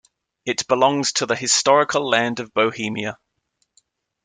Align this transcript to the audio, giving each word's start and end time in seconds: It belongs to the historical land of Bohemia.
It 0.47 0.67
belongs 0.67 1.11
to 1.11 1.27
the 1.27 1.35
historical 1.35 2.09
land 2.09 2.39
of 2.39 2.55
Bohemia. 2.55 3.19